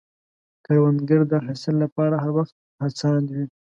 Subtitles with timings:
[0.65, 2.53] کروندګر د حاصل له پاره هر وخت
[2.83, 3.45] هڅاند وي